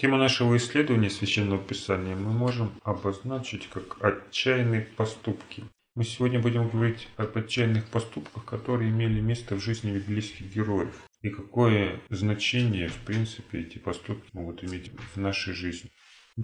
[0.00, 5.64] Тему нашего исследования Священного Писания мы можем обозначить как отчаянные поступки.
[5.96, 11.02] Мы сегодня будем говорить об отчаянных поступках, которые имели место в жизни библейских героев.
[11.22, 15.90] И какое значение, в принципе, эти поступки могут иметь в нашей жизни.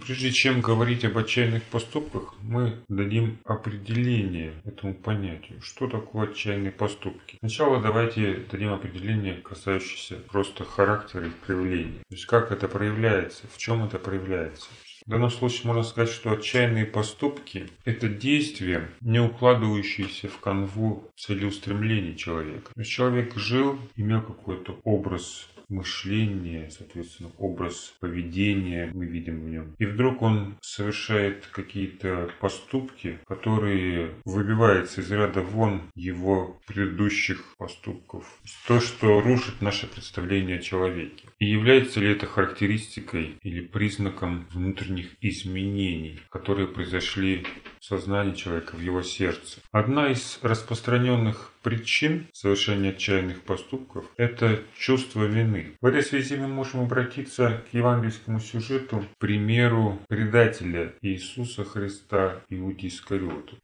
[0.01, 5.61] Прежде чем говорить об отчаянных поступках, мы дадим определение этому понятию.
[5.63, 7.37] Что такое отчаянные поступки?
[7.39, 12.01] Сначала давайте дадим определение, касающееся просто характера их проявления.
[12.09, 14.67] То есть как это проявляется, в чем это проявляется.
[15.07, 22.17] В данном случае можно сказать, что отчаянные поступки– это действия, не укладывающиеся в канву целеустремлений
[22.17, 22.73] человека.
[22.75, 29.75] То есть человек жил, имел какой-то образ мышление, соответственно, образ поведения мы видим в нем.
[29.79, 38.25] И вдруг он совершает какие-то поступки, которые выбиваются из ряда вон его предыдущих поступков.
[38.67, 41.29] То, что рушит наше представление о человеке.
[41.39, 47.47] И является ли это характеристикой или признаком внутренних изменений, которые произошли
[47.85, 49.61] сознании человека, в его сердце?
[49.73, 55.77] Одна из распространенных причин совершения отчаянных поступков– это чувство вины.
[55.81, 63.59] В этой связи мы можем обратиться к евангельскому сюжету, примеру предателя Иисуса Христа Иуде Искариоту.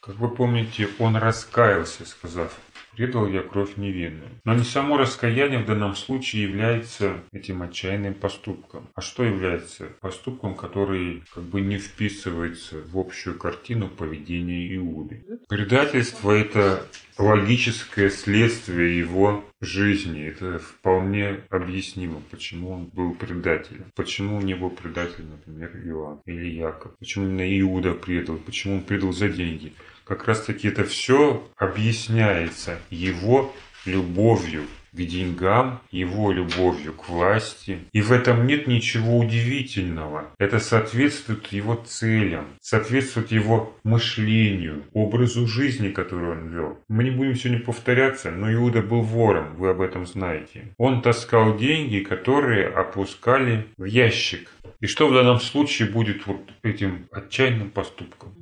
[0.00, 2.56] Как вы помните, он раскаялся, сказав,
[2.96, 4.30] предал я кровь невинную.
[4.44, 8.88] Но не само раскаяние в данном случае является этим отчаянным поступком.
[8.94, 15.24] А что является поступком, который как бы не вписывается в общую картину поведения Иуды?
[15.48, 16.86] Предательство– это
[17.18, 20.24] логическое следствие его жизни.
[20.24, 23.86] Это вполне объяснимо, почему он был предателем.
[23.94, 26.96] Почему не был предателем, например, Иоанн или Яков.
[26.98, 29.72] Почему именно Иуда предал, почему он предал за деньги
[30.06, 33.52] как раз таки это все объясняется его
[33.84, 34.62] любовью
[34.92, 37.80] к деньгам, его любовью к власти.
[37.92, 40.24] И в этом нет ничего удивительного.
[40.38, 46.78] Это соответствует его целям, соответствует его мышлению, образу жизни, который он вел.
[46.88, 50.74] Мы не будем сегодня повторяться, но Иуда был вором, вы об этом знаете.
[50.78, 54.50] Он таскал деньги, которые опускали в ящик.
[54.80, 58.34] И что в данном случае будет вот этим отчаянным поступком?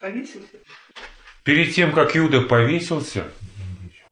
[0.00, 0.58] Повесился?
[1.42, 3.24] Перед тем, как Иуда повесился,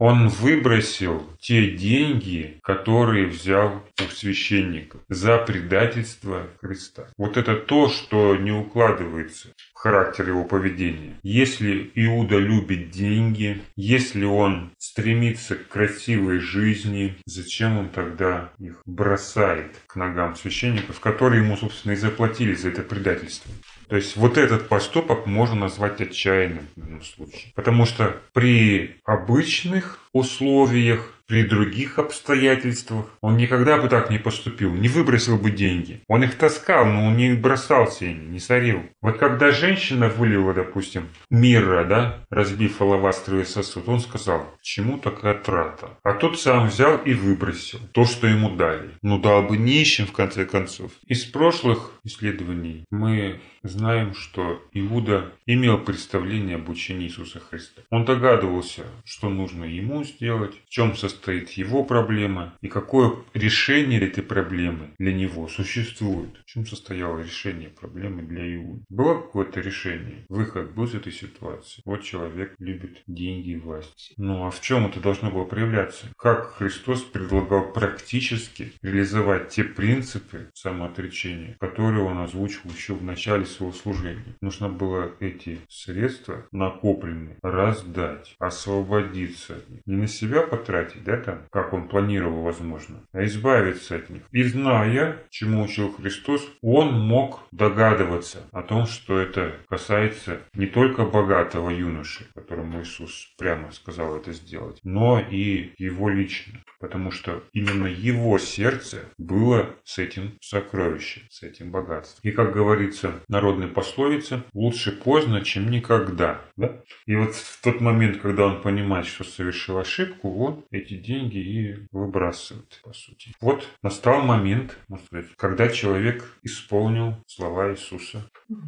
[0.02, 7.06] он выбросил те деньги, которые взял у священников за предательство Христа.
[7.16, 11.20] Вот это то, что не укладывается в характер его поведения.
[11.22, 19.76] Если Иуда любит деньги, если он стремится к красивой жизни, зачем он тогда их бросает
[19.86, 23.52] к ногам священников, которые ему, собственно, и заплатили за это предательство?
[23.92, 27.53] То есть вот этот поступок можно назвать отчаянным в данном случае.
[27.54, 34.88] Потому что при обычных условиях при других обстоятельствах он никогда бы так не поступил, не
[34.88, 36.02] выбросил бы деньги.
[36.06, 38.82] Он их таскал, но он не бросался ими, не сорил.
[39.00, 45.34] Вот когда женщина вылила, допустим, мира, да, разбив алавастровый сосуд, он сказал, к чему такая
[45.34, 45.96] трата?
[46.02, 48.90] А тот сам взял и выбросил то, что ему дали.
[49.00, 50.92] Ну дал бы нищим, в конце концов.
[51.06, 57.82] Из прошлых исследований мы знаем, что Иуда имел представление об учении Иисуса Христа.
[57.90, 64.00] Он догадывался, что нужно ему сделать, в чем состоит стоит его проблема и какое решение
[64.00, 66.36] этой проблемы для него существует.
[66.42, 68.84] В чем состояло решение проблемы для Иуды?
[68.88, 70.24] Было какое-то решение?
[70.28, 71.82] Выход был из этой ситуации?
[71.84, 74.12] Вот человек любит деньги и власть.
[74.16, 76.06] Ну а в чем это должно было проявляться?
[76.16, 83.72] Как Христос предлагал практически реализовать те принципы самоотречения, которые он озвучил еще в начале своего
[83.72, 84.36] служения?
[84.40, 91.86] Нужно было эти средства накопленные раздать, освободиться, не на себя потратить, да, это, как он
[91.86, 94.22] планировал, возможно, а избавиться от них.
[94.32, 101.04] И зная, чему учил Христос, он мог догадываться о том, что это касается не только
[101.04, 106.60] богатого юноши, которому Иисус прямо сказал это сделать, но и его лично.
[106.81, 112.20] Потому что именно его сердце было с этим сокровищем, с этим богатством.
[112.22, 116.40] И как говорится народной пословице, лучше поздно, чем никогда.
[116.56, 116.81] Да?
[117.06, 121.76] И вот в тот момент, когда он понимает, что совершил ошибку, он эти деньги и
[121.93, 123.32] выбрасывает, по сути.
[123.40, 128.29] Вот настал момент, можно сказать, когда человек исполнил слова Иисуса.
[128.49, 128.58] Ну,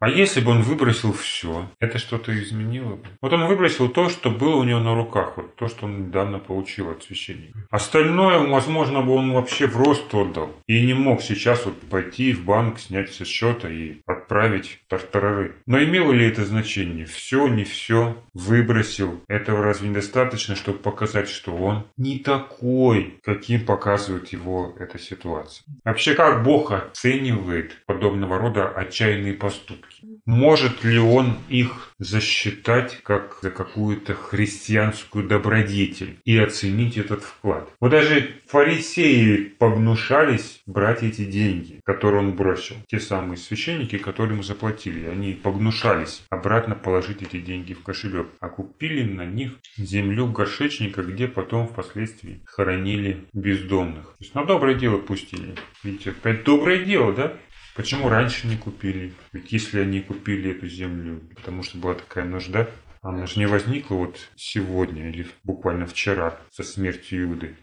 [0.00, 3.06] а если бы он выбросил все, это что-то изменило бы?
[3.20, 6.38] Вот он выбросил то, что было у него на руках, вот то, что он недавно
[6.38, 7.58] получил от священника.
[7.70, 10.50] Остальное, возможно, бы он вообще в рост отдал.
[10.66, 15.56] И не мог сейчас вот пойти в банк, снять со счета и отправить тартарары.
[15.66, 17.06] Но имело ли это значение?
[17.06, 19.22] Все, не все, выбросил.
[19.28, 25.64] Этого разве недостаточно, чтобы показать что он не такой, каким показывает его эта ситуация.
[25.84, 30.13] Вообще, как Бог оценивает подобного рода отчаянные поступки?
[30.26, 37.68] Может ли он их засчитать как за какую-то христианскую добродетель и оценить этот вклад?
[37.78, 42.76] Вот даже фарисеи погнушались брать эти деньги, которые он бросил.
[42.86, 45.06] Те самые священники, которые ему заплатили.
[45.06, 51.28] Они погнушались обратно положить эти деньги в кошелек, а купили на них землю горшечника, где
[51.28, 54.06] потом впоследствии хоронили бездомных.
[54.06, 55.54] То есть на доброе дело пустили.
[55.82, 57.34] Видите, опять доброе дело, да?
[57.74, 59.14] Почему раньше не купили?
[59.32, 62.68] Ведь если они купили эту землю, потому что была такая нужда,
[63.02, 67.56] она же не возникла вот сегодня или буквально вчера со смертью Иуды.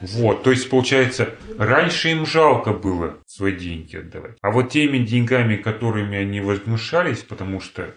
[0.00, 4.36] Вот, то есть получается, раньше им жалко было свои деньги отдавать.
[4.40, 7.94] А вот теми деньгами, которыми они возгнушались, потому что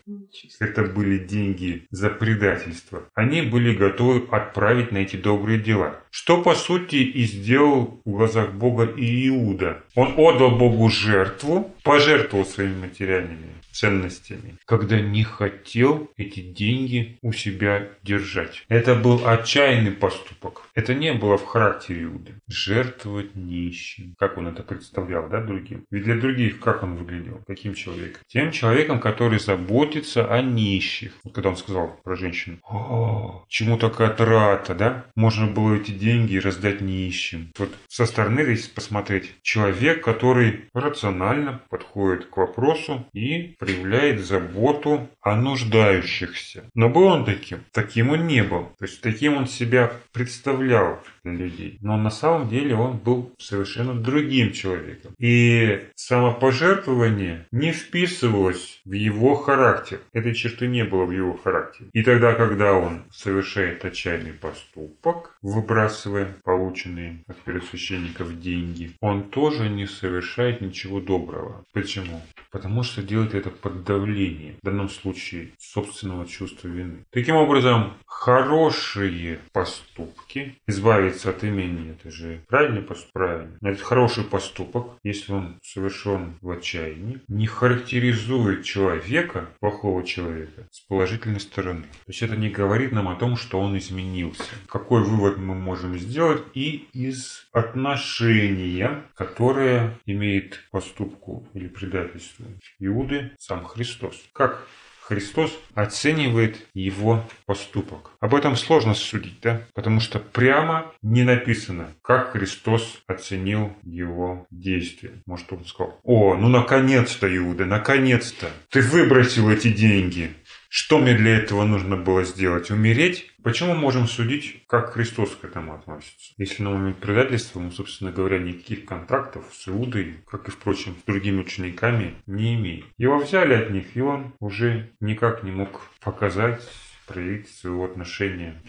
[0.59, 5.99] это были деньги за предательство, они были готовы отправить на эти добрые дела.
[6.09, 9.83] Что по сути и сделал в глазах Бога и Иуда.
[9.95, 17.89] Он отдал Богу жертву, пожертвовал своими материальными ценностями, когда не хотел эти деньги у себя
[18.03, 18.63] держать.
[18.69, 20.69] Это был отчаянный поступок.
[20.75, 22.35] Это не было в характере Иуды.
[22.47, 24.15] Жертвовать нищим.
[24.17, 25.85] Как он это представлял, да, другим?
[25.91, 27.41] Ведь для других как он выглядел?
[27.47, 28.21] Каким человеком?
[28.27, 31.13] Тем человеком, который заботится о нищих.
[31.23, 35.05] Вот когда он сказал про женщину, О, чему такая трата, да?
[35.15, 37.51] Можно было эти деньги раздать нищим.
[37.57, 45.35] Вот со стороны, если посмотреть, человек, который рационально подходит к вопросу и проявляет заботу о
[45.35, 46.65] нуждающихся.
[46.73, 47.59] Но был он таким?
[47.71, 48.65] Таким он не был.
[48.77, 51.77] То есть таким он себя представлял для людей.
[51.81, 55.13] Но на самом деле он был совершенно другим человеком.
[55.17, 59.99] И самопожертвование не вписывалось в его характер.
[60.11, 61.89] Этой черты не было в его характере.
[61.93, 69.87] И тогда, когда он совершает отчаянный поступок, выбрасывая полученные от первосвященников деньги, он тоже не
[69.87, 71.63] совершает ничего доброго.
[71.71, 72.21] Почему?
[72.51, 77.05] Потому что делает это под давлением, в данном случае собственного чувства вины.
[77.11, 83.57] Таким образом, хорошие поступки, избавиться от имени, это же правильный поступок, правильно.
[83.61, 90.79] Но это хороший поступок, если он совершен в отчаянии, не характеризует человека, плохого человека, с
[90.81, 91.83] положительной стороны.
[91.83, 94.43] То есть это не говорит нам о том, что он изменился.
[94.67, 102.45] Какой вывод мы можем сделать и из отношения, которое имеет поступку или предательству
[102.79, 104.15] Иуды сам Христос.
[104.31, 104.65] Как
[105.01, 108.11] Христос оценивает его поступок.
[108.21, 109.63] Об этом сложно судить, да?
[109.73, 115.21] Потому что прямо не написано, как Христос оценил его действия.
[115.25, 120.33] Может, он сказал, о, ну наконец-то, Иуда, наконец-то, ты выбросил эти деньги.
[120.75, 122.71] Что мне для этого нужно было сделать?
[122.71, 123.31] Умереть?
[123.43, 126.33] Почему мы можем судить, как Христос к этому относится?
[126.37, 131.05] Если на момент предательства мы, собственно говоря, никаких контрактов с Иудой, как и, впрочем, с
[131.05, 132.85] другими учениками, не имеем.
[132.97, 136.67] Его взяли от них, и он уже никак не мог показать,
[137.05, 138.59] проявить своего отношения.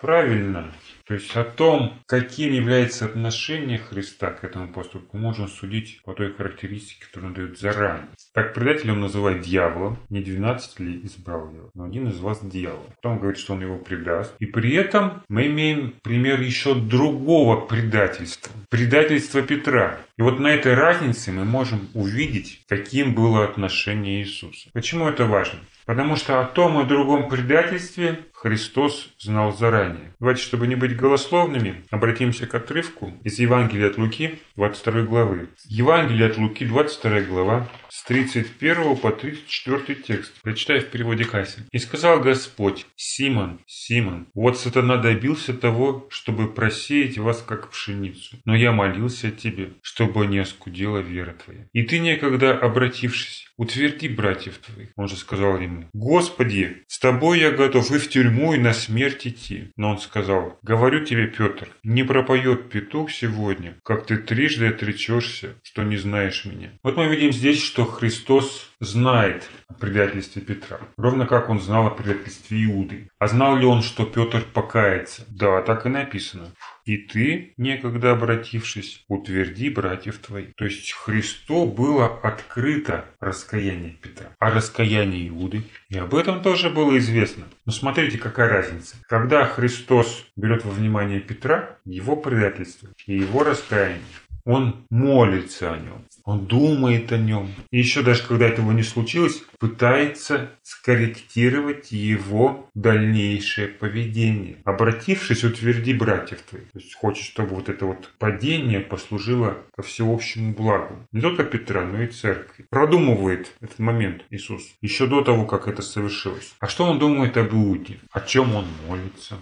[0.00, 0.72] Правильно.
[1.06, 6.32] То есть о том, каким является отношение Христа к этому поступку, можно судить по той
[6.32, 8.06] характеристике, которую он дает заранее.
[8.32, 12.86] Так предателя он называет дьяволом, не 12 ли избрал его, но один из вас дьявол.
[13.02, 14.34] Потом говорит, что он его предаст.
[14.38, 18.52] И при этом мы имеем пример еще другого предательства.
[18.70, 19.98] Предательство Петра.
[20.16, 24.70] И вот на этой разнице мы можем увидеть, каким было отношение Иисуса.
[24.72, 25.58] Почему это важно?
[25.86, 30.14] Потому что о том и другом предательстве Христос знал заранее.
[30.18, 35.50] Давайте, чтобы не быть голословными, обратимся к отрывку из Евангелия от Луки, 22 главы.
[35.66, 40.32] Евангелие от Луки, 22 глава, с 31 по 34 текст.
[40.42, 41.62] Прочитаю в переводе Касси.
[41.72, 48.36] «И сказал Господь, Симон, Симон, вот сатана добился того, чтобы просеять вас, как пшеницу.
[48.44, 51.66] Но я молился о тебе, чтобы не оскудела вера твоя.
[51.72, 54.90] И ты некогда обратившись, утверди братьев твоих.
[54.96, 59.26] Он же сказал ему, Господи, с тобой я готов и в тюрьму, и на смерть
[59.26, 59.70] идти.
[59.76, 65.82] Но он сказал, говорю тебе, Петр, не пропоет петух сегодня, как ты трижды отречешься, что
[65.82, 66.72] не знаешь меня.
[66.82, 70.78] Вот мы видим здесь, что Христос знает о предательстве Петра.
[70.96, 73.10] Ровно как он знал о предательстве Иуды.
[73.18, 75.24] А знал ли он, что Петр покается?
[75.28, 76.48] Да, так и написано.
[76.84, 80.54] И ты, некогда обратившись, утверди братьев твоих.
[80.56, 84.30] То есть Христу было открыто раскаяние Петра.
[84.38, 85.62] А раскаяние Иуды?
[85.88, 87.44] И об этом тоже было известно.
[87.66, 88.96] Но смотрите, какая разница.
[89.08, 94.00] Когда Христос берет во внимание Петра, его предательство и его раскаяние,
[94.44, 96.04] Он молится о нем.
[96.24, 97.48] Он думает о нем.
[97.70, 104.58] И еще даже когда этого не случилось, пытается скорректировать его дальнейшее поведение.
[104.64, 106.70] Обратившись, утверди братьев твоих.
[106.70, 111.06] То есть хочет, чтобы вот это вот падение послужило ко всеобщему благу.
[111.12, 112.66] Не только Петра, но и церкви.
[112.70, 114.62] Продумывает этот момент Иисус.
[114.80, 116.54] Еще до того, как это совершилось.
[116.60, 117.98] А что он думает об Иуде?
[118.12, 119.38] О чем он молится?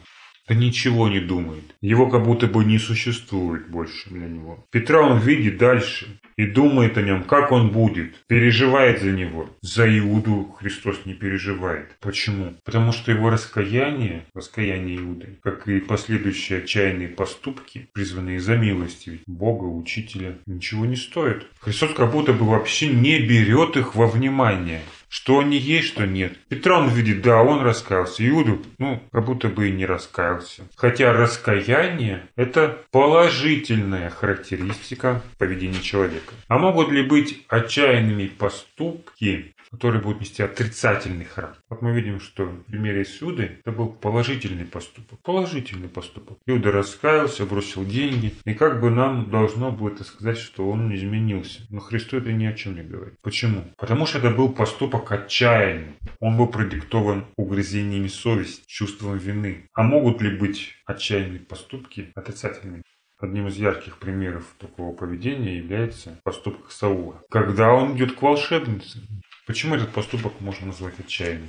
[0.48, 1.64] Да ничего не думает.
[1.80, 4.66] Его как будто бы не существует больше для него.
[4.70, 9.50] Петра он видит дальше и думает о нем, как он будет, переживает за него.
[9.60, 11.96] За Иуду Христос не переживает.
[12.00, 12.54] Почему?
[12.64, 19.64] Потому что его раскаяние, раскаяние Иуды, как и последующие отчаянные поступки, призванные за милостью Бога,
[19.64, 21.46] Учителя, ничего не стоят.
[21.60, 24.80] Христос как будто бы вообще не берет их во внимание.
[25.08, 26.36] Что они есть, что нет.
[26.48, 28.26] Петра он видит, да, он раскаялся.
[28.28, 30.68] Иуду, ну, как будто бы и не раскаялся.
[30.76, 36.34] Хотя раскаяние– это положительная характеристика поведения человека.
[36.48, 41.62] А могут ли быть отчаянными поступки, которые будут нести отрицательный характер.
[41.68, 45.20] Вот мы видим, что в примере с Иудой это был положительный поступок.
[45.22, 46.38] Положительный поступок.
[46.46, 48.34] Иуда раскаялся, бросил деньги.
[48.44, 51.62] И как бы нам должно было это сказать, что он изменился.
[51.70, 53.14] Но Христу это ни о чем не говорит.
[53.22, 53.64] Почему?
[53.76, 55.96] Потому что это был поступок отчаянный.
[56.20, 59.68] Он был продиктован угрызениями совести, чувством вины.
[59.74, 62.82] А могут ли быть отчаянные поступки отрицательными?
[63.20, 67.20] Одним из ярких примеров такого поведения является поступок Саула.
[67.30, 69.00] Когда он идет к волшебнице,
[69.48, 71.48] Почему этот поступок можно назвать отчаянным?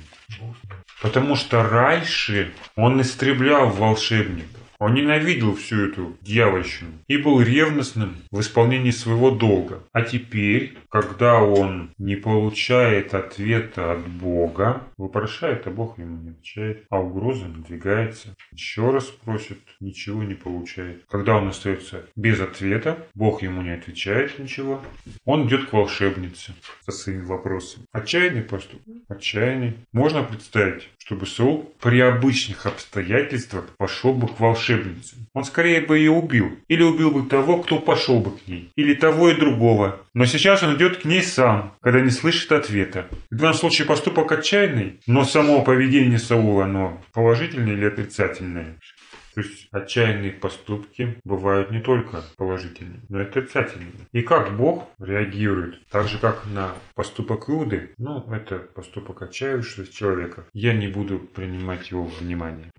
[1.02, 4.59] Потому что раньше он истреблял волшебников.
[4.80, 9.82] Он ненавидел всю эту дьявольщину и был ревностным в исполнении своего долга.
[9.92, 16.86] А теперь, когда он не получает ответа от Бога, вопрошает, а Бог ему не отвечает,
[16.88, 18.34] а угроза надвигается.
[18.52, 21.04] Еще раз просит, ничего не получает.
[21.10, 24.80] Когда он остается без ответа, Бог ему не отвечает ничего,
[25.26, 26.54] он идет к волшебнице
[26.86, 27.84] со своими вопросами.
[27.92, 28.94] Отчаянный поступок?
[29.08, 29.74] Отчаянный.
[29.92, 35.16] Можно представить, чтобы Саул при обычных обстоятельствах пошел бы к волшебнице волшебницы.
[35.34, 36.50] Он скорее бы ее убил.
[36.68, 38.70] Или убил бы того, кто пошел бы к ней.
[38.76, 40.00] Или того и другого.
[40.14, 43.06] Но сейчас он идет к ней сам, когда не слышит ответа.
[43.30, 48.76] В данном случае поступок отчаянный, но само поведение Саула, оно положительное или отрицательное.
[49.34, 54.08] То есть отчаянные поступки бывают не только положительными, но и отрицательными.
[54.12, 60.44] И как Бог реагирует, так же как на поступок Иуды, ну это поступок отчаявшегося человека,
[60.52, 62.72] я не буду принимать его в внимание.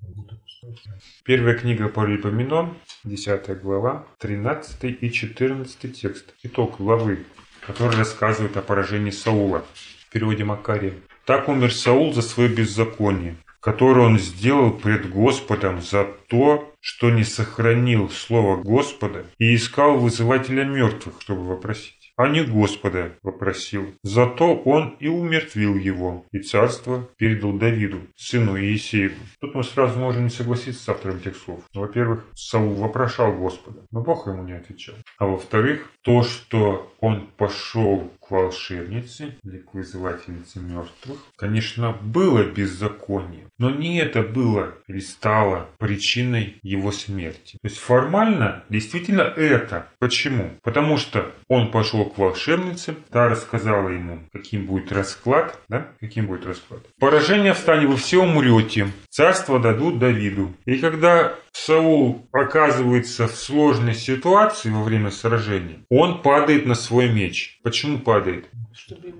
[1.23, 6.33] Первая книга Паралипоменон, 10 глава, 13 и 14 текст.
[6.43, 7.25] Итог главы,
[7.65, 10.93] который рассказывает о поражении Саула в переводе Макария.
[11.25, 17.23] Так умер Саул за свое беззаконие, которое он сделал пред Господом за то, что не
[17.23, 23.95] сохранил слово Господа и искал вызывателя мертвых, чтобы вопросить а не Господа вопросил.
[24.03, 29.15] Зато он и умертвил его, и царство передал Давиду, сыну Иисееву.
[29.39, 31.61] Тут мы сразу можем не согласиться с автором тех слов.
[31.73, 34.93] Во-первых, Саул вопрошал Господа, но Бог ему не отвечал.
[35.17, 43.49] А во-вторых, то, что он пошел к волшебнице или к вызывательнице мертвых, конечно, было беззаконием.
[43.59, 47.57] Но не это было или стало причиной его смерти.
[47.61, 49.87] То есть формально действительно это.
[49.99, 50.51] Почему?
[50.63, 55.87] Потому что он пошел к волшебнице, та рассказала ему, каким будет расклад, да?
[55.99, 56.79] Каким будет расклад.
[57.01, 58.87] Поражение встанет, вы все умрете.
[59.09, 60.53] Царство дадут Давиду.
[60.63, 67.59] И когда Саул оказывается в сложной ситуации во время сражения, он падает на свой меч.
[67.63, 68.49] Почему падает?
[68.73, 69.13] Чтобы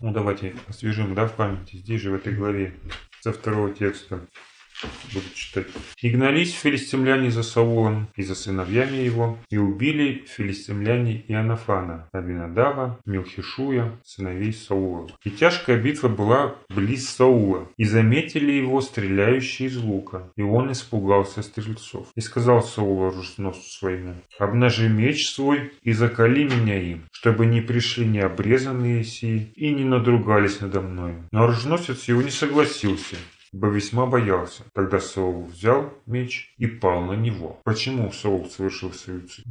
[0.00, 1.76] Ну давайте освежим, да, в памяти.
[1.76, 2.74] Здесь же в этой главе
[3.20, 4.26] со второго текста
[5.12, 5.66] буду читать.
[6.00, 13.92] «И гнались филистимляне за Саулом и за сыновьями его, и убили филистимляне Иоаннафана, Абинадава, Милхишуя,
[14.04, 15.08] сыновей Саула.
[15.24, 21.42] И тяжкая битва была близ Саула, и заметили его стреляющие из лука, и он испугался
[21.42, 22.08] стрельцов.
[22.14, 28.06] И сказал Саул оруженосцу своему, «Обнажи меч свой и закали меня им, чтобы не пришли
[28.06, 31.28] необрезанные сии и не надругались надо мною».
[31.30, 33.16] Но оруженосец его не согласился,
[33.52, 34.64] ибо весьма боялся.
[34.74, 37.60] Тогда Саул взял меч и пал на него.
[37.64, 39.44] Почему Саул совершил суицид?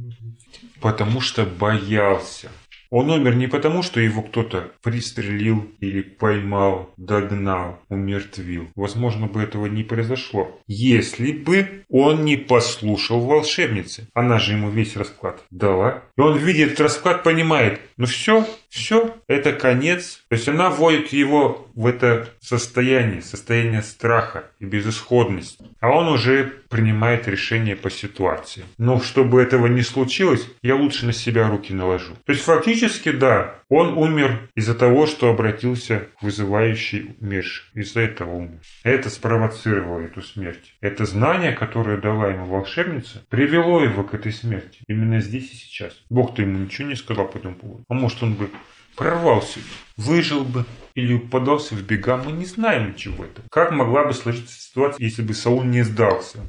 [0.80, 2.50] Потому что боялся.
[2.92, 8.68] Он умер не потому, что его кто-то пристрелил или поймал, догнал, умертвил.
[8.76, 10.60] Возможно бы этого не произошло.
[10.66, 14.08] Если бы он не послушал волшебницы.
[14.12, 16.02] Она же ему весь расклад дала.
[16.18, 20.22] И он видит расклад, понимает, ну все, все, это конец.
[20.28, 25.64] То есть она вводит его в это состояние, состояние страха и безысходности.
[25.80, 28.64] А он уже принимает решение по ситуации.
[28.78, 32.14] Но чтобы этого не случилось, я лучше на себя руки наложу.
[32.24, 32.81] То есть фактически,
[33.12, 37.64] да, он умер из-за того, что обратился к вызывающей умерший.
[37.74, 38.60] Из-за этого умер.
[38.82, 40.74] Это спровоцировало эту смерть.
[40.80, 44.80] Это знание, которое дала ему волшебница, привело его к этой смерти.
[44.88, 45.94] Именно здесь и сейчас.
[46.10, 47.84] Бог-то ему ничего не сказал по этому поводу.
[47.88, 48.50] А может он бы
[48.96, 49.60] прорвался,
[49.96, 53.46] выжил бы или подался в бега, мы не знаем ничего этого.
[53.50, 56.40] Как могла бы сложиться ситуация, если бы Саул не сдался?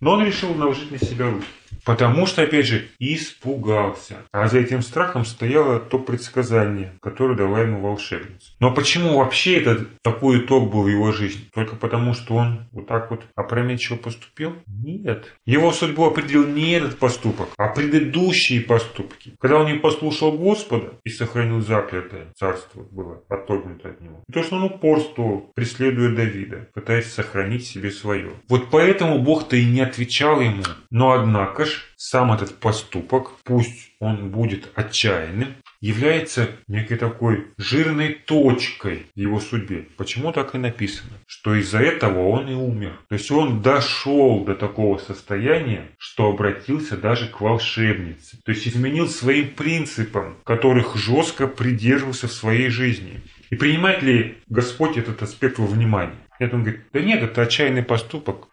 [0.00, 1.46] Но он решил наложить на себя руки.
[1.84, 4.16] Потому что, опять же, испугался.
[4.32, 8.52] А за этим страхом стояло то предсказание, которое дала ему волшебница.
[8.60, 11.44] Но почему вообще этот такой итог был в его жизни?
[11.54, 14.54] Только потому, что он вот так вот опрометчиво поступил?
[14.66, 15.34] Нет.
[15.46, 19.34] Его судьбу определил не этот поступок, а предыдущие поступки.
[19.40, 24.22] Когда он не послушал Господа и сохранил заклятое царство было отторгнуто от него.
[24.28, 28.32] И то, что он упорствовал, преследуя Давида, пытаясь сохранить себе свое.
[28.48, 30.62] Вот поэтому Бог-то и не отвечал ему.
[30.90, 39.06] Но однако ж сам этот поступок, пусть он будет отчаянным, является некой такой жирной точкой
[39.14, 39.86] в его судьбе.
[39.98, 41.12] Почему так и написано?
[41.26, 42.98] Что из-за этого он и умер.
[43.08, 48.38] То есть он дошел до такого состояния, что обратился даже к волшебнице.
[48.44, 53.20] То есть изменил своим принципам, которых жестко придерживался в своей жизни.
[53.50, 56.16] И принимает ли Господь этот аспект во внимание?
[56.40, 58.48] Нет, он говорит, да нет, это отчаянный поступок.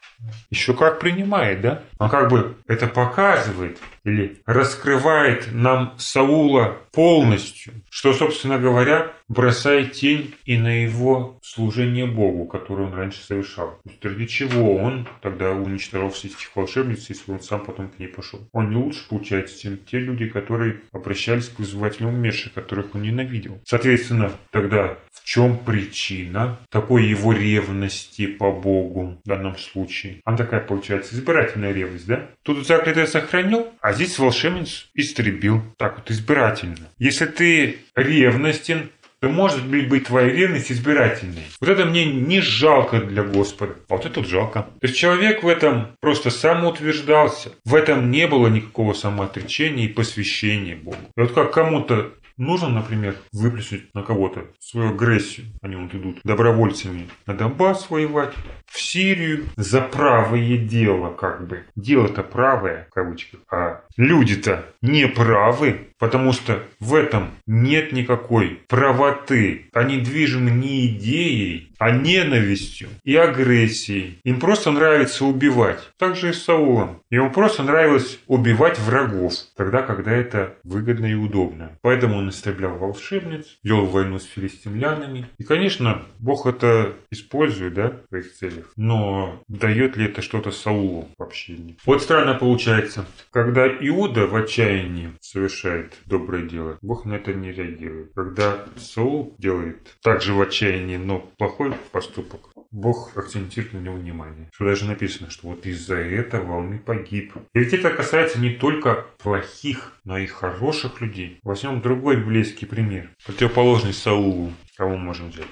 [0.49, 1.83] Еще как принимает, да?
[1.99, 10.33] Он как бы это показывает или раскрывает нам Саула полностью, что, собственно говоря, бросает тень
[10.45, 13.79] и на его служение Богу, которое он раньше совершал.
[13.83, 17.97] То есть ради чего он тогда уничтожал всех этих волшебниц, если он сам потом к
[17.97, 18.47] ней пошел?
[18.51, 23.59] Он не лучше, получается, чем те люди, которые обращались к вызывателям умерших, которых он ненавидел.
[23.65, 30.21] Соответственно, тогда в чем причина такой его ревности по Богу в данном случае?
[30.25, 32.27] Она такая, получается, избирательная ревность, да?
[32.43, 35.61] Тут заклятое сохранил, а здесь волшебниц истребил.
[35.77, 36.89] Так вот, избирательно.
[36.97, 38.89] Если ты ревностен,
[39.21, 41.43] то может быть, быть твоя ревность избирательной.
[41.59, 44.63] Вот это мне не жалко для Господа, а вот это вот жалко.
[44.81, 47.51] То есть человек в этом просто самоутверждался.
[47.63, 50.97] В этом не было никакого самоотречения и посвящения Богу.
[51.15, 57.07] И вот как кому-то нужно, например, выплеснуть на кого-то свою агрессию, они вот идут добровольцами
[57.25, 58.33] на Донбасс воевать,
[58.65, 61.63] в Сирию за правое дело, как бы.
[61.75, 69.69] Дело-то правое, в кавычках, а люди-то не правы, потому что в этом нет никакой правоты.
[69.73, 74.19] Они движимы не идеей, а ненавистью и агрессией.
[74.23, 75.79] Им просто нравится убивать.
[75.97, 77.01] Так же и с Саулом.
[77.09, 81.71] Ему просто нравилось убивать врагов, тогда, когда это выгодно и удобно.
[81.81, 85.25] Поэтому он истреблял волшебниц, вел войну с филистимлянами.
[85.39, 88.73] И, конечно, Бог это использует, да, в своих целях.
[88.75, 91.53] Но дает ли это что-то Саулу вообще?
[91.53, 91.77] Нет.
[91.87, 98.11] Вот странно получается, когда Иуда в отчаянии совершает доброе дело, Бог на это не реагирует.
[98.13, 104.49] Когда Саул делает также в отчаянии, но плохой поступок, Бог акцентирует на него внимание.
[104.53, 107.33] Что даже написано, что вот из-за этого он и погиб.
[107.53, 111.39] И ведь это касается не только плохих, но и хороших людей.
[111.43, 113.09] Возьмем другой библейский пример.
[113.25, 114.53] Противоположный Саулу.
[114.77, 115.47] Кого мы можем взять?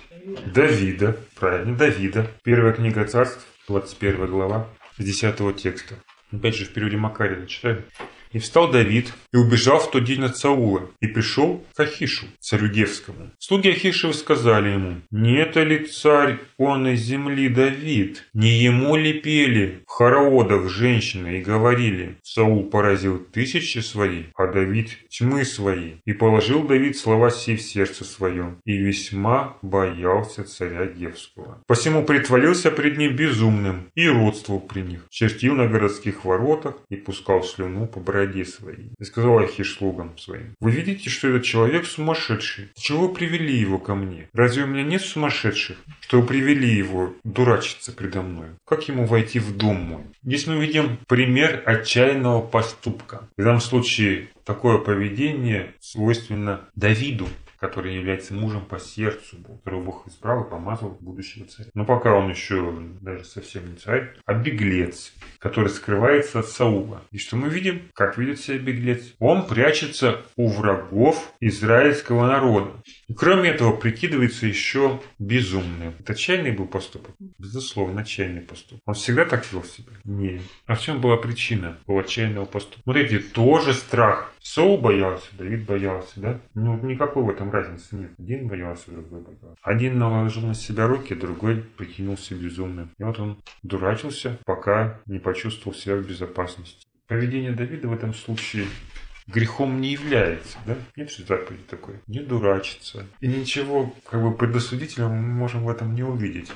[0.53, 1.17] Давида.
[1.39, 2.27] Правильно, Давида.
[2.43, 5.95] Первая книга царств, 21 глава, с 10 текста.
[6.31, 7.83] Опять же, в периоде Макария читаем.
[8.31, 12.67] И встал Давид и убежал в тот день от Саула, и пришел к Ахишу, царю
[12.67, 13.31] Гевскому.
[13.39, 18.25] Слуги Ахишева сказали ему, «Не это ли царь он из земли Давид?
[18.33, 24.89] Не ему ли пели в хороводах женщины и говорили, Саул поразил тысячи свои, а Давид
[25.09, 25.93] тьмы свои?
[26.05, 31.63] И положил Давид слова сей в сердце своем, и весьма боялся царя Гевского.
[31.65, 37.43] Посему притворился пред ним безумным и родствовал при них, чертил на городских воротах и пускал
[37.43, 38.89] слюну по братьям бороде своей.
[38.99, 42.69] И сказал Ахиш слугам своим, вы видите, что этот человек сумасшедший.
[42.75, 44.29] Чего вы привели его ко мне?
[44.33, 48.47] Разве у меня нет сумасшедших, что вы привели его дурачиться предо мной?
[48.65, 50.03] Как ему войти в дом мой?
[50.23, 53.27] Здесь мы видим пример отчаянного поступка.
[53.37, 57.27] В данном случае такое поведение свойственно Давиду.
[57.59, 61.69] Который является мужем по сердцу, которого Бог избрал и помазал будущего царя.
[61.73, 67.01] Но пока он еще даже совсем не царь, а беглец, который скрывается от Саула.
[67.11, 67.89] И что мы видим?
[67.93, 69.13] Как ведет себя беглец?
[69.19, 72.71] Он прячется у врагов израильского народа.
[73.07, 75.95] И кроме этого прикидывается еще безумным.
[75.99, 77.15] Это отчаянный был поступок?
[77.37, 78.81] Безусловно, отчаянный поступок.
[78.85, 79.91] Он всегда так вел себя?
[80.03, 80.41] Нет.
[80.65, 82.81] А в чем была причина его отчаянного поступка?
[82.83, 84.33] Смотрите, тоже страх.
[84.41, 86.41] Соу боялся, Давид боялся, да?
[86.53, 88.11] Ну, никакой в этом разницы нет.
[88.17, 89.57] Один боялся, другой боялся.
[89.61, 92.91] Один наложил на себя руки, другой прикинулся безумным.
[92.97, 96.87] И вот он дурачился, пока не почувствовал себя в безопасности.
[97.07, 98.65] Поведение Давида в этом случае
[99.31, 100.75] грехом не является, да?
[100.95, 101.95] Нет же заповеди такой.
[102.07, 103.05] Не дурачиться.
[103.21, 106.51] И ничего как бы предосудительного мы можем в этом не увидеть.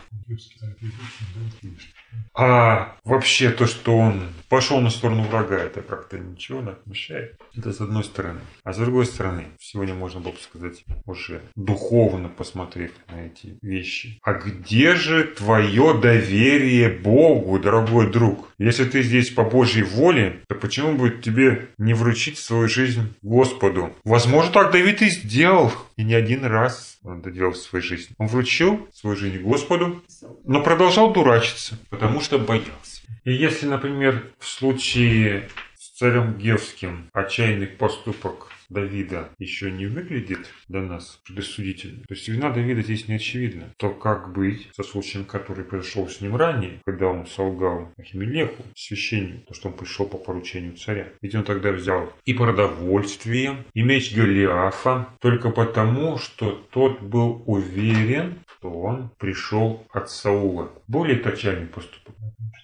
[2.35, 7.39] А вообще то, что он пошел на сторону врага, это как-то ничего не мешает.
[7.55, 8.41] Это с одной стороны.
[8.63, 14.19] А с другой стороны, сегодня можно было бы сказать, уже духовно посмотрев на эти вещи.
[14.23, 18.51] А где же твое доверие Богу, дорогой друг?
[18.57, 23.93] Если ты здесь по Божьей воле, то почему бы тебе не вручить свою жизнь Господу?
[24.03, 25.71] Возможно, так Давид и сделал.
[25.97, 28.15] И не один раз он это делал в своей жизни.
[28.17, 30.03] Он вручил свою жизнь Господу,
[30.45, 33.01] но продолжал дурачиться, потому что боялся.
[33.25, 40.81] И если, например, в случае с царем Гевским отчаянный поступок Давида еще не выглядит для
[40.81, 45.65] нас предосудительно, то есть вина Давида здесь не очевидна, то как быть со случаем, который
[45.65, 50.75] произошел с ним ранее, когда он солгал Ахимелеху, священнику, то, что он пришел по поручению
[50.77, 51.07] царя.
[51.21, 58.39] Ведь он тогда взял и продовольствие, и меч Голиафа, только потому, что тот был уверен,
[58.57, 60.71] что он пришел от Саула.
[60.87, 62.15] Более точальный поступок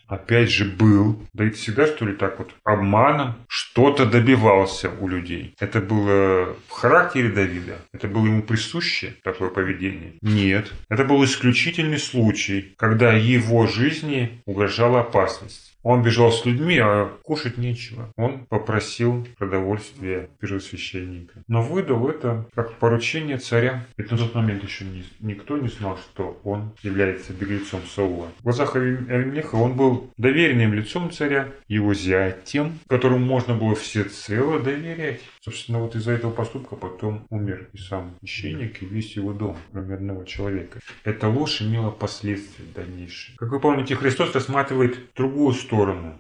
[0.10, 3.36] опять же был, да и всегда что ли так вот обманом
[3.80, 5.56] что-то добивался у людей.
[5.60, 7.78] Это было в характере Давида?
[7.94, 10.14] Это было ему присуще, такое поведение?
[10.22, 10.72] Нет.
[10.90, 15.78] Это был исключительный случай, когда его жизни угрожала опасность.
[15.84, 18.12] Он бежал с людьми, а кушать нечего.
[18.18, 21.42] Он попросил продовольствия первосвященника.
[21.48, 23.86] Но выдал это как поручение царя.
[23.98, 28.28] Ведь на тот момент еще не, никто не знал, что он является беглецом Саула.
[28.40, 35.22] В глазах Авимлеха он был доверенным лицом царя, его зятем, которому можно было всецело доверять.
[35.42, 39.96] Собственно, вот из-за этого поступка потом умер и сам священник, и весь его дом, кроме
[39.96, 40.80] одного человека.
[41.06, 43.38] Эта ложь имела последствия дальнейшие.
[43.38, 45.69] Как вы помните, Христос рассматривает другую сторону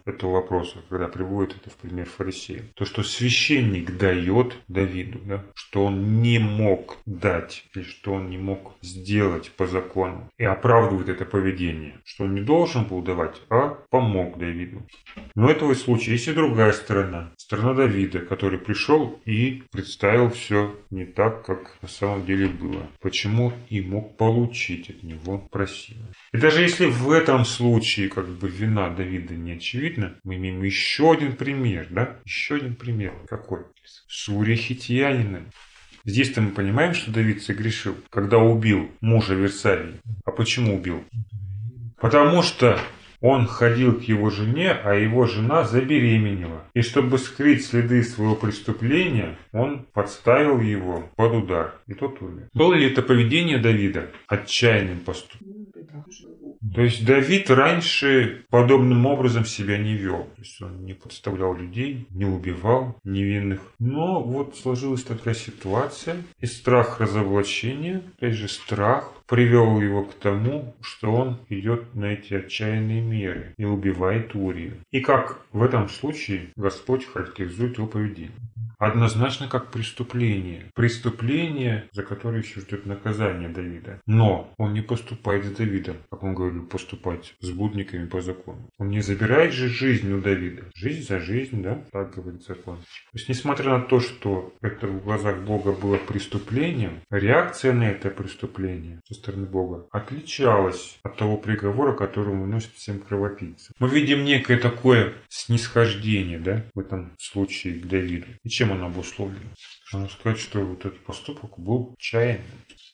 [0.05, 2.63] этого вопроса, когда приводит это в пример фарисея.
[2.75, 8.37] То, что священник дает Давиду, да, что он не мог дать, или что он не
[8.37, 13.77] мог сделать по закону, и оправдывает это поведение, что он не должен был давать, а
[13.89, 14.83] помог Давиду.
[15.35, 17.31] Но этого случая есть и другая сторона.
[17.37, 22.87] Сторона Давида, который пришел и представил все не так, как на самом деле было.
[23.01, 26.13] Почему и мог получить от него просимое.
[26.33, 31.11] И даже если в этом случае как бы вина Давида не очевидна, мы имеем еще
[31.11, 32.17] один пример, да?
[32.25, 33.13] Еще один пример.
[33.27, 33.61] Какой?
[34.07, 35.47] С Урия Хитьяниным.
[36.05, 39.99] Здесь-то мы понимаем, что Давид согрешил, когда убил мужа Версавии.
[40.25, 41.03] А почему убил?
[41.99, 42.79] Потому что
[43.21, 46.63] он ходил к его жене, а его жена забеременела.
[46.73, 51.75] И чтобы скрыть следы своего преступления, он подставил его под удар.
[51.87, 52.47] И тот умер.
[52.53, 55.67] Было ли это поведение Давида отчаянным поступком?
[56.73, 60.23] То есть Давид раньше подобным образом себя не вел.
[60.35, 63.61] То есть он не подставлял людей, не убивал невинных.
[63.79, 66.17] Но вот сложилась такая ситуация.
[66.39, 72.33] И страх разоблачения, опять же страх, привел его к тому, что он идет на эти
[72.33, 74.77] отчаянные меры и убивает Урию.
[74.91, 78.31] И как в этом случае Господь характеризует его поведение
[78.79, 80.71] однозначно как преступление.
[80.73, 84.01] Преступление, за которое еще ждет наказание Давида.
[84.07, 88.69] Но он не поступает с Давидом, как он говорил, поступать с блудниками по закону.
[88.77, 90.63] Он не забирает же жизнь у Давида.
[90.73, 91.83] Жизнь за жизнь, да?
[91.91, 92.77] Так говорит закон.
[92.77, 98.09] То есть, несмотря на то, что это в глазах Бога было преступлением, реакция на это
[98.09, 103.75] преступление со стороны Бога отличалась от того приговора, который выносит всем кровопийцам.
[103.79, 108.27] Мы видим некое такое снисхождение, да, в этом случае к Давиду.
[108.43, 109.49] И чем чем он обусловлен?
[109.91, 112.45] Можно сказать, что вот этот поступок был чаянным.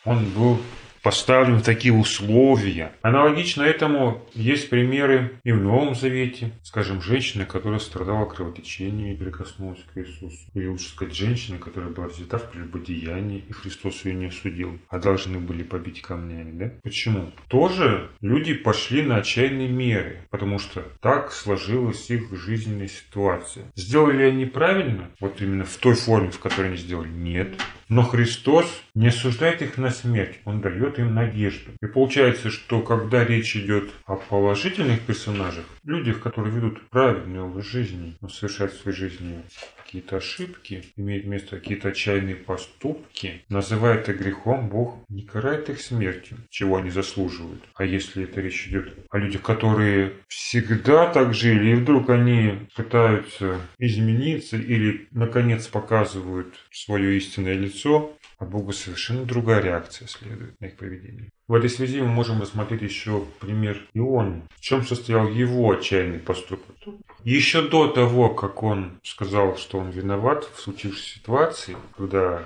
[0.06, 0.60] Он был
[1.06, 2.92] поставлен в такие условия.
[3.04, 6.50] Аналогично этому есть примеры и в Новом Завете.
[6.64, 10.36] Скажем, женщина, которая страдала кровотечением и прикоснулась к Иисусу.
[10.56, 14.98] Или лучше сказать, женщина, которая была взята в прелюбодеянии, и Христос ее не осудил, а
[14.98, 16.58] должны были побить камнями.
[16.58, 16.72] Да?
[16.82, 17.32] Почему?
[17.50, 23.66] Тоже люди пошли на отчаянные меры, потому что так сложилась их жизненная ситуация.
[23.76, 25.12] Сделали они правильно?
[25.20, 27.10] Вот именно в той форме, в которой они сделали?
[27.10, 27.50] Нет.
[27.90, 28.66] Но Христос
[28.96, 31.72] не осуждает их на смерть, Он дает им надежду.
[31.82, 38.16] И получается, что когда речь идет о положительных персонажах, людях, которые ведут правильный образ жизни,
[38.30, 39.42] совершают в своей жизни
[39.84, 46.38] какие-то ошибки, имеют место какие-то отчаянные поступки, называя это грехом, Бог не карает их смертью,
[46.50, 47.64] чего они заслуживают.
[47.76, 53.60] А если это речь идет о людях, которые всегда так жили, и вдруг они пытаются
[53.78, 58.14] измениться или, наконец, показывают свое истинное лицо,
[58.46, 61.30] а Богу совершенно другая реакция следует на их поведение.
[61.48, 64.44] В этой связи мы можем рассмотреть еще пример Ионы.
[64.56, 66.76] В чем состоял его отчаянный поступок?
[67.24, 72.44] Еще до того, как он сказал, что он виноват в случившейся ситуации, когда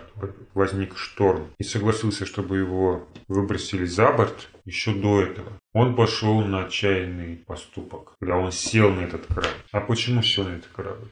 [0.53, 6.65] возник шторм, и согласился, чтобы его выбросили за борт, еще до этого, он пошел на
[6.65, 9.49] отчаянный поступок, когда он сел на этот корабль.
[9.71, 11.07] А почему сел на этот корабль?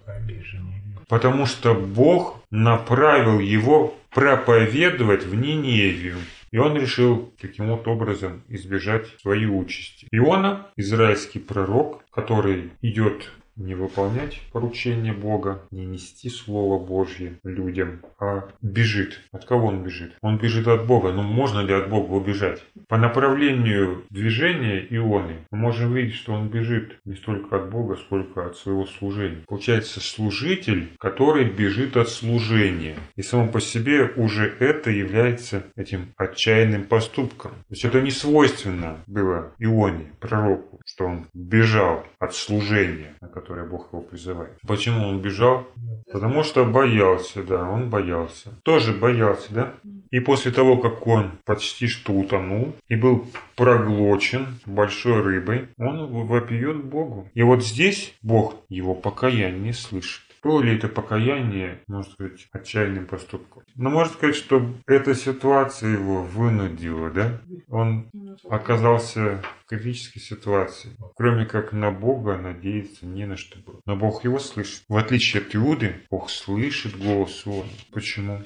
[1.08, 6.18] Потому что Бог направил его проповедовать в Ниневию.
[6.50, 10.08] И он решил таким вот образом избежать своей участи.
[10.10, 18.50] Иона, израильский пророк, который идет не выполнять поручение Бога, не нести Слово Божье людям, а
[18.62, 19.22] бежит.
[19.32, 20.16] От кого он бежит?
[20.22, 21.12] Он бежит от Бога.
[21.12, 22.64] Но можно ли от Бога убежать?
[22.88, 28.46] По направлению движения Ионы мы можем видеть, что он бежит не столько от Бога, сколько
[28.46, 29.44] от своего служения.
[29.48, 32.96] Получается служитель, который бежит от служения.
[33.16, 37.52] И само по себе уже это является этим отчаянным поступком.
[37.52, 43.66] То есть это не свойственно было Ионе, пророку, что он бежал от служения, на которое
[43.66, 44.58] Бог его призывает.
[44.68, 45.68] Почему он бежал?
[46.12, 48.52] Потому что боялся, да, он боялся.
[48.64, 49.74] Тоже боялся, да?
[50.10, 53.26] И после того, как он почти что утонул и был
[53.56, 57.30] проглочен большой рыбой, он вопиет Богу.
[57.34, 60.27] И вот здесь Бог его покаяние слышит.
[60.44, 63.64] Было ли это покаяние, можно сказать, отчаянным поступком?
[63.76, 67.42] Но можно сказать, что эта ситуация его вынудила, да?
[67.70, 68.10] Он
[68.50, 70.92] оказался в критической ситуации.
[71.16, 73.82] Кроме как на Бога надеяться не на что было.
[73.86, 74.84] Но Бог его слышит.
[74.88, 77.66] В отличие от Иуды, Бог слышит голос он.
[77.92, 78.44] Почему?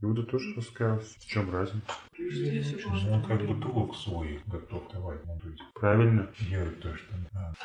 [0.00, 1.18] Иуда тоже раскаялся.
[1.18, 1.84] В чем разница?
[3.10, 5.20] Он как бы долг свой готов давать.
[5.74, 6.30] Правильно.
[6.40, 7.56] Делать то, что надо.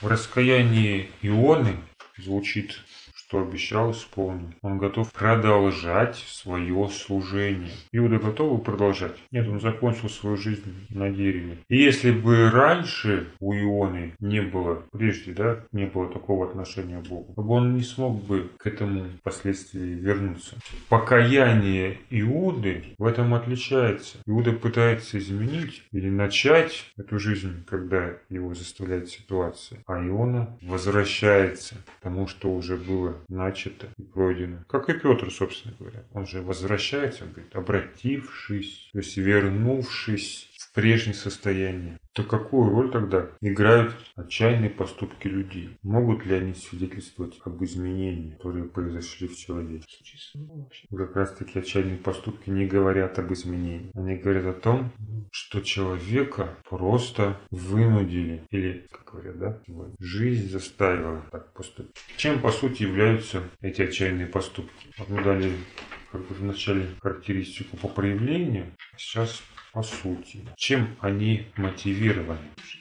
[0.00, 1.76] В раскаянии Ионы
[2.18, 2.80] звучит
[3.26, 4.54] что обещал, исполнил.
[4.62, 7.72] Он готов продолжать свое служение.
[7.90, 9.16] Иуда готов продолжать?
[9.32, 11.58] Нет, он закончил свою жизнь на дереве.
[11.68, 17.08] И если бы раньше у Ионы не было, прежде, да, не было такого отношения к
[17.08, 20.56] Богу, то он не смог бы к этому впоследствии вернуться.
[20.88, 24.18] Покаяние Иуды в этом отличается.
[24.26, 29.82] Иуда пытается изменить или начать эту жизнь, когда его заставляет ситуация.
[29.86, 34.58] А Иона возвращается к тому, что уже было начато и пройдено.
[34.68, 36.04] Как и Петр, собственно говоря.
[36.12, 41.98] Он же возвращается, он говорит, обратившись, то есть вернувшись прежнее состояние.
[42.12, 45.78] То какую роль тогда играют отчаянные поступки людей?
[45.82, 49.86] Могут ли они свидетельствовать об изменении, которые произошли в человеке?
[50.94, 53.90] Как раз таки отчаянные поступки не говорят об изменении.
[53.94, 54.92] Они говорят о том,
[55.32, 59.62] что человека просто вынудили, или, как говорят, да,
[59.98, 61.96] жизнь заставила так поступить.
[62.18, 64.88] Чем, по сути, являются эти отчаянные поступки?
[64.98, 65.52] Вот мы дали
[66.12, 69.42] как бы в начале характеристику по проявлению, сейчас
[69.76, 70.38] по сути.
[70.56, 72.38] Чем они мотивированы?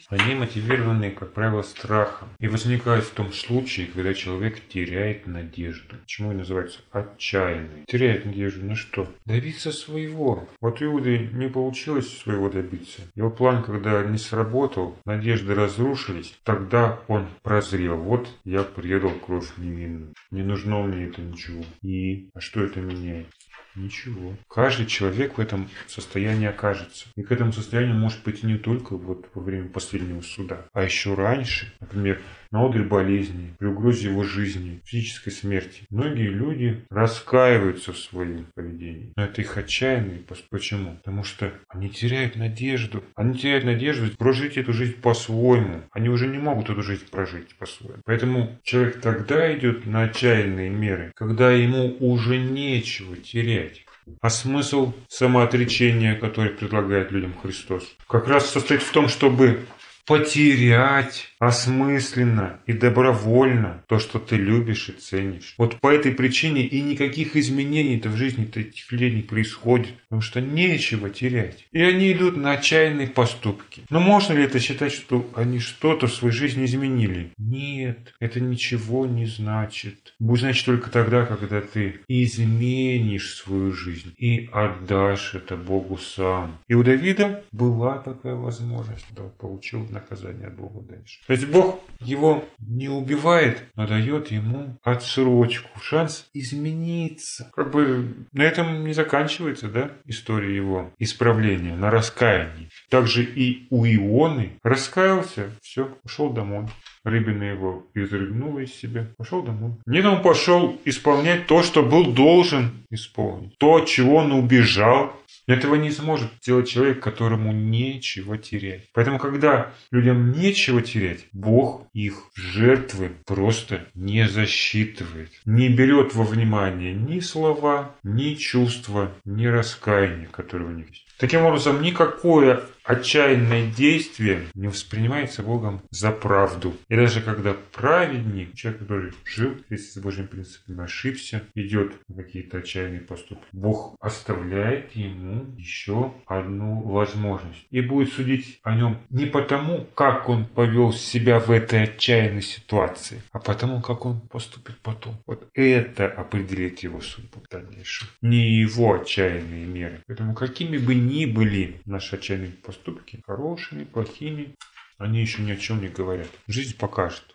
[0.07, 2.29] Они мотивированы, как правило, страхом.
[2.39, 5.97] И возникает в том случае, когда человек теряет надежду.
[5.97, 7.83] Почему и называется отчаянный?
[7.87, 9.13] Теряет надежду на что?
[9.25, 10.47] Добиться своего.
[10.61, 13.01] Вот Иуды не получилось своего добиться.
[13.13, 17.97] Его план, когда не сработал, надежды разрушились, тогда он прозрел.
[17.97, 20.13] Вот я предал кровь невинную.
[20.31, 21.65] Не нужно мне это ничего.
[21.81, 22.29] И?
[22.33, 23.27] А что это меняет?
[23.75, 24.35] Ничего.
[24.49, 27.07] Каждый человек в этом состоянии окажется.
[27.15, 31.13] И к этому состоянию может пойти не только вот во время последнего суда, а еще
[31.13, 31.73] раньше.
[31.79, 32.21] Например,
[32.55, 35.83] на одре болезни, при угрозе его жизни, физической смерти.
[35.89, 39.11] Многие люди раскаиваются в своем поведении.
[39.17, 40.95] Но это их отчаянный Почему?
[40.95, 43.03] Потому что они теряют надежду.
[43.15, 45.81] Они теряют надежду прожить эту жизнь по-своему.
[45.91, 48.01] Они уже не могут эту жизнь прожить по-своему.
[48.05, 53.85] Поэтому человек тогда идет на отчаянные меры, когда ему уже нечего терять.
[54.21, 59.65] А смысл самоотречения, который предлагает людям Христос, как раз состоит в том, чтобы
[60.05, 65.55] потерять осмысленно и добровольно то, что ты любишь и ценишь.
[65.57, 70.41] Вот по этой причине и никаких изменений-то в жизни-то этих людей не происходит, потому что
[70.41, 71.65] нечего терять.
[71.71, 73.83] И они идут на отчаянные поступки.
[73.89, 77.31] Но можно ли это считать, что они что-то в своей жизни изменили?
[77.37, 80.13] Нет, это ничего не значит.
[80.19, 86.57] Будет значит только тогда, когда ты изменишь свою жизнь и отдашь это Богу сам.
[86.67, 91.19] И у Давида была такая возможность, да, получил наказание от Бога дальше.
[91.25, 97.51] То есть Бог его не убивает, но дает ему отсрочку, шанс измениться.
[97.55, 102.69] Как бы на этом не заканчивается, да, история его исправления, на раскаянии.
[102.89, 106.67] Также и у Ионы раскаялся, все, ушел домой.
[107.03, 109.73] Рыбина его изрыгнула из себя, пошел домой.
[109.85, 113.55] Нет, он пошел исполнять то, что был должен исполнить.
[113.59, 115.13] То, чего он убежал,
[115.47, 118.89] этого не сможет сделать человек, которому нечего терять.
[118.93, 125.31] Поэтому, когда людям нечего терять, Бог их жертвы просто не засчитывает.
[125.45, 131.05] Не берет во внимание ни слова, ни чувства, ни раскаяния, которые у них есть.
[131.17, 136.75] Таким образом, никакое отчаянное действие не воспринимается Богом за правду.
[136.87, 142.59] И даже когда праведник, человек, который жил вместе с Божьим принципом, ошибся, идет на какие-то
[142.59, 147.65] отчаянные поступки, Бог оставляет ему еще одну возможность.
[147.71, 153.21] И будет судить о нем не потому, как он повел себя в этой отчаянной ситуации,
[153.31, 155.17] а потому, как он поступит потом.
[155.25, 158.07] Вот это определит его судьбу в дальнейшем.
[158.21, 160.01] Не его отчаянные меры.
[160.07, 164.55] Поэтому какими бы ни были наши отчаянные поступки, хорошими, плохими,
[164.97, 166.29] они еще ни о чем не говорят.
[166.47, 167.25] Жизнь покажет.